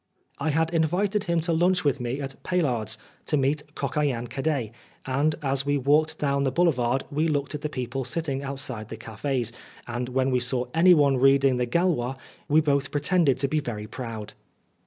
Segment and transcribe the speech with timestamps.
[0.23, 4.71] * I had invited him to lunch with me at Paillard's, to meet Coquelin cadet,
[5.05, 8.97] and as we walked down the boulevard we looked at the people sitting outside the
[8.97, 9.51] cafes,
[9.87, 12.15] and when we saw anyone reading the Gaulois
[12.49, 14.33] we both pretended to be very proud.